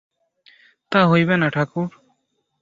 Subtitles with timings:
[0.91, 1.87] তা হইবে না ঠাকুর।